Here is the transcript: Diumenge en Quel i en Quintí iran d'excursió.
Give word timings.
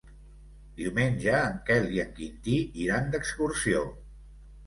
Diumenge 0.77 1.33
en 1.49 1.59
Quel 1.67 1.85
i 1.97 2.01
en 2.05 2.09
Quintí 2.17 2.55
iran 2.85 3.13
d'excursió. 3.17 3.83